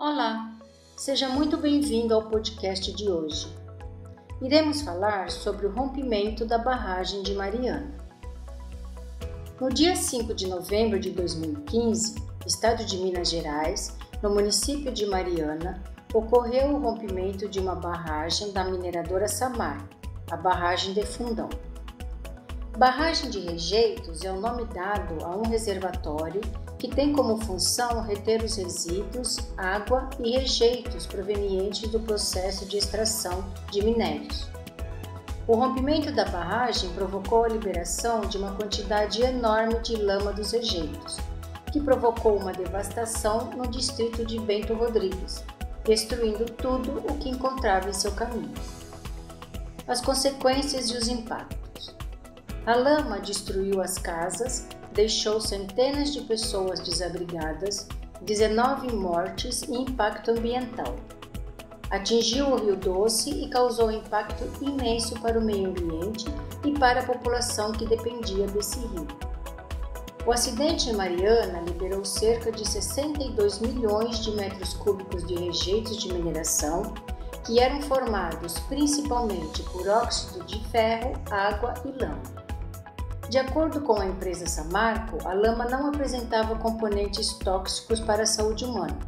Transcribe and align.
Olá, 0.00 0.56
seja 0.96 1.28
muito 1.28 1.56
bem-vindo 1.56 2.14
ao 2.14 2.22
podcast 2.30 2.92
de 2.92 3.10
hoje. 3.10 3.52
Iremos 4.40 4.80
falar 4.80 5.28
sobre 5.28 5.66
o 5.66 5.72
rompimento 5.72 6.46
da 6.46 6.56
barragem 6.56 7.20
de 7.24 7.34
Mariana. 7.34 7.92
No 9.60 9.68
dia 9.68 9.96
5 9.96 10.32
de 10.34 10.46
novembro 10.46 11.00
de 11.00 11.10
2015, 11.10 12.14
estado 12.46 12.84
de 12.84 12.96
Minas 12.98 13.28
Gerais, 13.28 13.96
no 14.22 14.30
município 14.30 14.92
de 14.92 15.04
Mariana, 15.04 15.82
ocorreu 16.14 16.76
o 16.76 16.80
rompimento 16.80 17.48
de 17.48 17.58
uma 17.58 17.74
barragem 17.74 18.52
da 18.52 18.62
mineradora 18.62 19.26
Samar, 19.26 19.84
a 20.30 20.36
barragem 20.36 20.94
de 20.94 21.04
Fundão. 21.04 21.48
Barragem 22.78 23.30
de 23.30 23.40
rejeitos 23.40 24.24
é 24.24 24.30
o 24.30 24.40
nome 24.40 24.64
dado 24.66 25.24
a 25.24 25.36
um 25.36 25.42
reservatório 25.42 26.40
que 26.78 26.88
tem 26.88 27.12
como 27.12 27.38
função 27.44 28.02
reter 28.02 28.42
os 28.42 28.56
resíduos, 28.56 29.38
água 29.56 30.08
e 30.20 30.30
rejeitos 30.30 31.06
provenientes 31.06 31.90
do 31.90 31.98
processo 31.98 32.64
de 32.66 32.76
extração 32.76 33.44
de 33.70 33.84
minérios. 33.84 34.48
O 35.46 35.56
rompimento 35.56 36.12
da 36.12 36.26
barragem 36.26 36.90
provocou 36.90 37.44
a 37.44 37.48
liberação 37.48 38.20
de 38.20 38.36
uma 38.36 38.52
quantidade 38.52 39.22
enorme 39.22 39.80
de 39.80 39.96
lama 39.96 40.32
dos 40.32 40.52
rejeitos, 40.52 41.16
que 41.72 41.80
provocou 41.80 42.36
uma 42.36 42.52
devastação 42.52 43.50
no 43.56 43.66
distrito 43.66 44.24
de 44.24 44.38
Bento 44.38 44.74
Rodrigues, 44.74 45.42
destruindo 45.84 46.44
tudo 46.44 47.02
o 47.08 47.16
que 47.18 47.30
encontrava 47.30 47.88
em 47.88 47.94
seu 47.94 48.12
caminho. 48.12 48.52
As 49.86 50.02
consequências 50.02 50.90
e 50.90 50.96
os 50.96 51.08
impactos. 51.08 51.94
A 52.66 52.74
lama 52.74 53.18
destruiu 53.18 53.80
as 53.80 53.96
casas, 53.96 54.66
deixou 54.98 55.40
centenas 55.40 56.12
de 56.12 56.22
pessoas 56.22 56.80
desabrigadas, 56.80 57.86
19 58.22 58.92
mortes 58.96 59.62
e 59.62 59.72
impacto 59.72 60.32
ambiental. 60.32 60.96
Atingiu 61.88 62.48
o 62.48 62.56
Rio 62.56 62.74
Doce 62.74 63.30
e 63.30 63.48
causou 63.48 63.92
impacto 63.92 64.44
imenso 64.60 65.14
para 65.20 65.38
o 65.38 65.40
meio 65.40 65.68
ambiente 65.68 66.24
e 66.64 66.76
para 66.76 66.98
a 66.98 67.06
população 67.06 67.70
que 67.70 67.86
dependia 67.86 68.48
desse 68.48 68.80
rio. 68.80 69.06
O 70.26 70.32
acidente 70.32 70.90
em 70.90 70.94
Mariana 70.94 71.60
liberou 71.60 72.04
cerca 72.04 72.50
de 72.50 72.66
62 72.66 73.60
milhões 73.60 74.18
de 74.24 74.32
metros 74.32 74.74
cúbicos 74.74 75.24
de 75.24 75.36
rejeitos 75.36 75.96
de 75.96 76.12
mineração, 76.12 76.92
que 77.46 77.60
eram 77.60 77.80
formados 77.82 78.58
principalmente 78.66 79.62
por 79.62 79.86
óxido 79.86 80.44
de 80.44 80.58
ferro, 80.70 81.12
água 81.30 81.74
e 81.84 81.92
lama. 82.02 82.47
De 83.28 83.36
acordo 83.36 83.82
com 83.82 84.00
a 84.00 84.06
empresa 84.06 84.46
Samarco, 84.46 85.18
a 85.28 85.34
lama 85.34 85.66
não 85.66 85.88
apresentava 85.88 86.56
componentes 86.56 87.34
tóxicos 87.34 88.00
para 88.00 88.22
a 88.22 88.26
saúde 88.26 88.64
humana. 88.64 88.98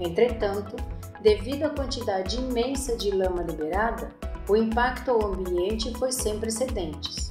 Entretanto, 0.00 0.74
devido 1.22 1.64
à 1.64 1.70
quantidade 1.70 2.36
imensa 2.36 2.96
de 2.96 3.12
lama 3.12 3.42
liberada, 3.42 4.10
o 4.48 4.56
impacto 4.56 5.12
ao 5.12 5.26
ambiente 5.26 5.96
foi 5.96 6.10
sem 6.10 6.40
precedentes. 6.40 7.30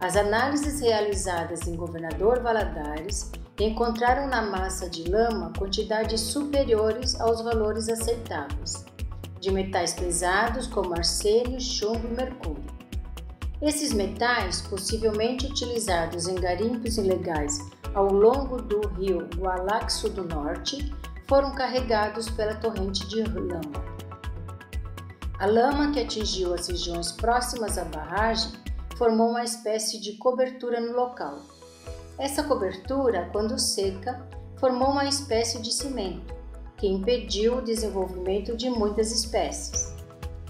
As 0.00 0.16
análises 0.16 0.80
realizadas 0.80 1.66
em 1.68 1.76
Governador 1.76 2.40
Valadares 2.40 3.30
encontraram 3.60 4.26
na 4.26 4.40
massa 4.40 4.88
de 4.88 5.10
lama 5.10 5.52
quantidades 5.58 6.20
superiores 6.20 7.20
aos 7.20 7.42
valores 7.42 7.90
aceitáveis, 7.90 8.86
de 9.38 9.50
metais 9.50 9.92
pesados 9.92 10.66
como 10.66 10.94
arsênio, 10.94 11.60
chumbo 11.60 12.06
e 12.06 12.16
mercúrio. 12.16 12.77
Esses 13.60 13.92
metais, 13.92 14.62
possivelmente 14.62 15.46
utilizados 15.46 16.28
em 16.28 16.36
garimpos 16.36 16.96
ilegais 16.96 17.58
ao 17.92 18.06
longo 18.06 18.62
do 18.62 18.86
rio 18.90 19.28
Gualaxo 19.36 20.08
do 20.08 20.22
Norte, 20.22 20.94
foram 21.26 21.52
carregados 21.56 22.30
pela 22.30 22.54
torrente 22.54 23.06
de 23.08 23.22
lama. 23.24 23.98
A 25.40 25.46
lama 25.46 25.92
que 25.92 26.00
atingiu 26.00 26.54
as 26.54 26.68
regiões 26.68 27.10
próximas 27.10 27.76
à 27.78 27.84
barragem 27.84 28.52
formou 28.96 29.30
uma 29.30 29.42
espécie 29.42 30.00
de 30.00 30.12
cobertura 30.14 30.80
no 30.80 30.92
local. 30.92 31.40
Essa 32.16 32.44
cobertura, 32.44 33.28
quando 33.32 33.58
seca, 33.58 34.24
formou 34.56 34.90
uma 34.90 35.08
espécie 35.08 35.60
de 35.60 35.72
cimento, 35.72 36.32
que 36.76 36.86
impediu 36.86 37.58
o 37.58 37.62
desenvolvimento 37.62 38.56
de 38.56 38.70
muitas 38.70 39.10
espécies. 39.10 39.97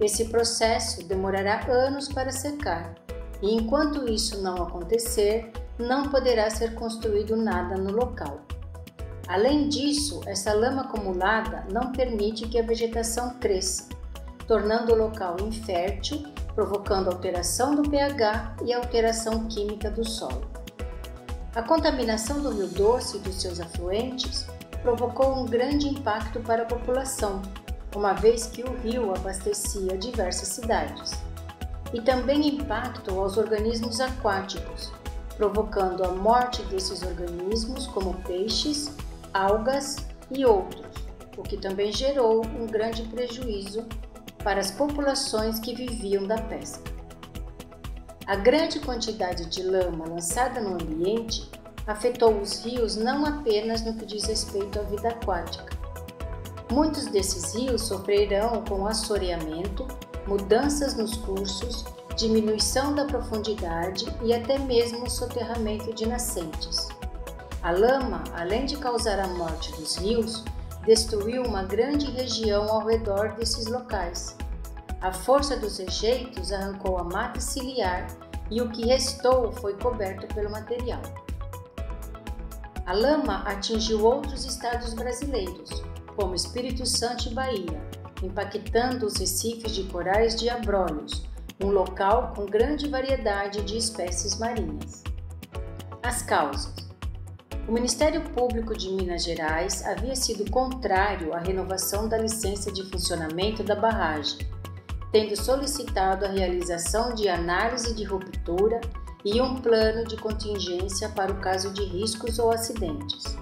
Esse 0.00 0.24
processo 0.26 1.04
demorará 1.04 1.66
anos 1.70 2.08
para 2.08 2.32
secar, 2.32 2.94
e 3.42 3.54
enquanto 3.54 4.10
isso 4.10 4.40
não 4.42 4.62
acontecer, 4.62 5.52
não 5.78 6.08
poderá 6.08 6.48
ser 6.48 6.74
construído 6.74 7.36
nada 7.36 7.76
no 7.76 7.92
local. 7.92 8.40
Além 9.28 9.68
disso, 9.68 10.22
essa 10.26 10.52
lama 10.52 10.82
acumulada 10.82 11.66
não 11.70 11.92
permite 11.92 12.48
que 12.48 12.58
a 12.58 12.62
vegetação 12.62 13.34
cresça, 13.34 13.88
tornando 14.46 14.92
o 14.92 14.96
local 14.96 15.36
infértil, 15.40 16.24
provocando 16.54 17.08
alteração 17.08 17.74
do 17.74 17.88
pH 17.88 18.56
e 18.64 18.72
alteração 18.72 19.46
química 19.46 19.90
do 19.90 20.04
solo. 20.04 20.50
A 21.54 21.62
contaminação 21.62 22.42
do 22.42 22.50
Rio 22.50 22.68
Doce 22.68 23.18
e 23.18 23.20
dos 23.20 23.40
seus 23.40 23.60
afluentes 23.60 24.46
provocou 24.82 25.36
um 25.36 25.44
grande 25.44 25.88
impacto 25.88 26.40
para 26.40 26.62
a 26.62 26.66
população, 26.66 27.42
uma 27.94 28.12
vez 28.12 28.46
que 28.46 28.62
o 28.62 28.72
rio 28.80 29.14
abastecia 29.14 29.96
diversas 29.98 30.48
cidades, 30.48 31.12
e 31.92 32.00
também 32.00 32.46
impacto 32.46 33.18
aos 33.18 33.36
organismos 33.36 34.00
aquáticos, 34.00 34.92
provocando 35.36 36.04
a 36.04 36.08
morte 36.08 36.62
desses 36.64 37.02
organismos, 37.02 37.86
como 37.88 38.14
peixes, 38.22 38.94
algas 39.34 39.96
e 40.30 40.44
outros, 40.44 40.86
o 41.36 41.42
que 41.42 41.56
também 41.56 41.92
gerou 41.92 42.44
um 42.44 42.66
grande 42.66 43.02
prejuízo 43.04 43.84
para 44.44 44.60
as 44.60 44.70
populações 44.70 45.58
que 45.58 45.74
viviam 45.74 46.26
da 46.26 46.38
pesca. 46.42 46.90
A 48.26 48.36
grande 48.36 48.78
quantidade 48.80 49.46
de 49.46 49.62
lama 49.62 50.06
lançada 50.06 50.60
no 50.60 50.74
ambiente 50.74 51.50
afetou 51.86 52.40
os 52.40 52.64
rios 52.64 52.96
não 52.96 53.26
apenas 53.26 53.84
no 53.84 53.94
que 53.94 54.06
diz 54.06 54.24
respeito 54.24 54.78
à 54.78 54.82
vida 54.82 55.08
aquática, 55.08 55.79
Muitos 56.70 57.06
desses 57.06 57.52
rios 57.52 57.82
sofrerão 57.82 58.64
com 58.64 58.86
assoreamento, 58.86 59.88
mudanças 60.24 60.94
nos 60.94 61.16
cursos, 61.16 61.84
diminuição 62.16 62.94
da 62.94 63.04
profundidade 63.04 64.06
e 64.22 64.32
até 64.32 64.56
mesmo 64.56 65.10
soterramento 65.10 65.92
de 65.92 66.06
nascentes. 66.06 66.88
A 67.60 67.72
lama, 67.72 68.22
além 68.34 68.66
de 68.66 68.76
causar 68.76 69.18
a 69.18 69.26
morte 69.26 69.72
dos 69.72 69.96
rios, 69.96 70.44
destruiu 70.86 71.42
uma 71.42 71.64
grande 71.64 72.08
região 72.08 72.70
ao 72.70 72.86
redor 72.86 73.34
desses 73.34 73.66
locais. 73.66 74.36
A 75.00 75.12
força 75.12 75.56
dos 75.56 75.78
rejeitos 75.78 76.52
arrancou 76.52 76.98
a 76.98 77.04
mata 77.04 77.40
ciliar 77.40 78.06
e 78.48 78.62
o 78.62 78.70
que 78.70 78.86
restou 78.86 79.50
foi 79.50 79.74
coberto 79.74 80.32
pelo 80.34 80.50
material. 80.50 81.02
A 82.86 82.92
lama 82.92 83.42
atingiu 83.46 84.04
outros 84.04 84.44
estados 84.44 84.94
brasileiros, 84.94 85.82
como 86.20 86.34
Espírito 86.34 86.84
Santo 86.84 87.30
e 87.30 87.34
Bahia, 87.34 87.80
impactando 88.22 89.06
os 89.06 89.16
recifes 89.16 89.72
de 89.72 89.84
corais 89.84 90.36
de 90.36 90.50
abrolhos, 90.50 91.24
um 91.64 91.70
local 91.70 92.34
com 92.36 92.44
grande 92.44 92.88
variedade 92.88 93.62
de 93.62 93.78
espécies 93.78 94.38
marinhas. 94.38 95.02
As 96.02 96.20
causas. 96.20 96.74
O 97.66 97.72
Ministério 97.72 98.20
Público 98.34 98.76
de 98.76 98.90
Minas 98.90 99.24
Gerais 99.24 99.82
havia 99.86 100.14
sido 100.14 100.50
contrário 100.50 101.32
à 101.32 101.38
renovação 101.38 102.06
da 102.06 102.18
licença 102.18 102.70
de 102.70 102.82
funcionamento 102.90 103.62
da 103.62 103.74
barragem, 103.74 104.46
tendo 105.10 105.34
solicitado 105.36 106.26
a 106.26 106.28
realização 106.28 107.14
de 107.14 107.30
análise 107.30 107.94
de 107.94 108.04
ruptura 108.04 108.80
e 109.24 109.40
um 109.40 109.56
plano 109.56 110.04
de 110.04 110.18
contingência 110.18 111.08
para 111.08 111.32
o 111.32 111.40
caso 111.40 111.72
de 111.72 111.82
riscos 111.84 112.38
ou 112.38 112.50
acidentes. 112.50 113.38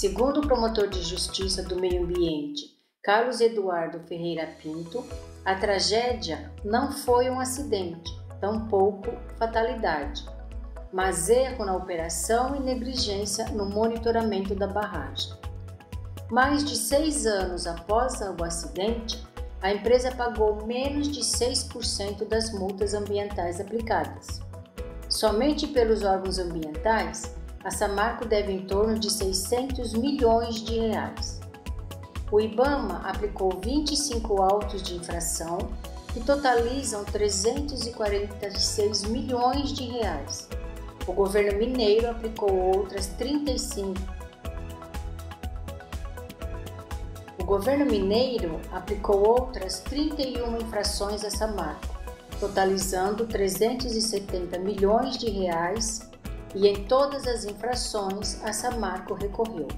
Segundo 0.00 0.40
o 0.40 0.46
promotor 0.46 0.88
de 0.88 1.02
justiça 1.02 1.62
do 1.62 1.78
meio 1.78 2.04
ambiente, 2.04 2.74
Carlos 3.02 3.38
Eduardo 3.38 4.00
Ferreira 4.08 4.48
Pinto, 4.62 5.04
a 5.44 5.54
tragédia 5.54 6.50
não 6.64 6.90
foi 6.90 7.28
um 7.28 7.38
acidente, 7.38 8.10
tampouco 8.40 9.10
fatalidade, 9.38 10.24
mas 10.90 11.28
erro 11.28 11.66
na 11.66 11.76
operação 11.76 12.56
e 12.56 12.60
negligência 12.60 13.44
no 13.50 13.66
monitoramento 13.66 14.54
da 14.54 14.66
barragem. 14.66 15.34
Mais 16.30 16.64
de 16.64 16.76
seis 16.76 17.26
anos 17.26 17.66
após 17.66 18.22
o 18.22 18.42
acidente, 18.42 19.22
a 19.60 19.70
empresa 19.70 20.10
pagou 20.12 20.64
menos 20.64 21.08
de 21.08 21.20
6% 21.20 22.26
das 22.26 22.50
multas 22.54 22.94
ambientais 22.94 23.60
aplicadas. 23.60 24.40
Somente 25.10 25.66
pelos 25.66 26.04
órgãos 26.04 26.38
ambientais, 26.38 27.38
a 27.62 27.70
Samarco 27.70 28.24
deve 28.24 28.52
em 28.52 28.64
torno 28.64 28.98
de 28.98 29.10
600 29.10 29.92
milhões 29.92 30.56
de 30.56 30.78
reais. 30.78 31.40
O 32.32 32.40
IBAMA 32.40 33.02
aplicou 33.04 33.60
25 33.62 34.40
autos 34.40 34.82
de 34.82 34.96
infração 34.96 35.58
que 36.12 36.20
totalizam 36.20 37.04
346 37.04 39.04
milhões 39.04 39.72
de 39.72 39.84
reais. 39.84 40.48
O 41.06 41.12
governo 41.12 41.58
mineiro 41.58 42.08
aplicou 42.08 42.52
outras 42.52 43.08
35. 43.08 44.00
O 47.38 47.44
governo 47.44 47.84
mineiro 47.84 48.60
aplicou 48.72 49.26
outras 49.26 49.80
31 49.80 50.58
infrações 50.58 51.24
a 51.24 51.30
Samarco, 51.30 51.98
totalizando 52.38 53.26
370 53.26 54.58
milhões 54.60 55.18
de 55.18 55.28
reais 55.28 56.09
e 56.54 56.68
em 56.68 56.84
todas 56.84 57.26
as 57.26 57.44
infrações 57.44 58.42
a 58.44 58.52
Samarco 58.52 59.14
recorreu. 59.14 59.68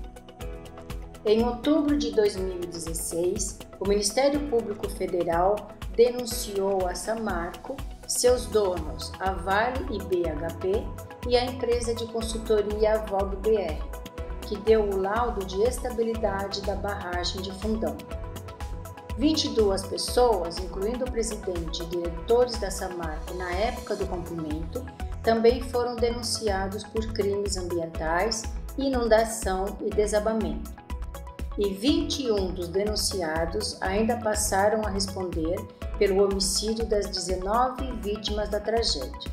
Em 1.25 1.45
outubro 1.45 1.97
de 1.97 2.11
2016, 2.11 3.59
o 3.79 3.89
Ministério 3.89 4.41
Público 4.49 4.89
Federal 4.91 5.57
denunciou 5.95 6.87
a 6.87 6.95
Samarco, 6.95 7.77
seus 8.09 8.47
donos, 8.47 9.13
a 9.21 9.33
Vale 9.33 9.87
e 9.91 9.99
BHP, 9.99 10.85
e 11.29 11.37
a 11.37 11.45
empresa 11.45 11.95
de 11.95 12.07
consultoria 12.07 12.99
Vogue 13.07 13.37
BR, 13.37 13.81
que 14.43 14.57
deu 14.59 14.83
o 14.83 14.97
laudo 14.97 15.45
de 15.47 15.63
estabilidade 15.63 16.61
da 16.63 16.75
barragem 16.75 17.41
de 17.41 17.53
Fundão. 17.53 17.97
22 19.17 19.87
pessoas, 19.87 20.59
incluindo 20.59 21.05
o 21.05 21.11
presidente 21.11 21.83
e 21.83 21.87
diretores 21.87 22.59
da 22.59 22.71
Samarco 22.71 23.35
na 23.35 23.51
época 23.53 23.95
do 23.95 24.07
cumprimento, 24.07 24.85
também 25.23 25.63
foram 25.63 25.97
denunciados 25.97 26.85
por 26.85 27.13
crimes 27.13 27.57
ambientais, 27.57 28.43
inundação 28.77 29.77
e 29.81 29.91
desabamento. 29.91 30.71
E 31.59 31.75
21 31.75 32.55
dos 32.55 32.69
denunciados 32.69 33.81
ainda 33.83 34.17
passaram 34.17 34.83
a 34.87 34.91
responder 34.91 35.57
pelo 35.99 36.25
homicídio 36.25 36.87
das 36.87 37.07
19 37.09 37.93
vítimas 38.01 38.49
da 38.49 38.59
tragédia. 38.59 39.31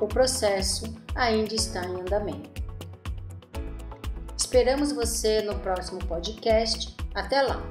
O 0.00 0.06
processo 0.06 0.84
ainda 1.14 1.54
está 1.54 1.84
em 1.84 2.00
andamento. 2.00 2.62
Esperamos 4.36 4.92
você 4.92 5.42
no 5.42 5.58
próximo 5.60 5.98
podcast. 6.06 6.96
Até 7.14 7.42
lá! 7.42 7.62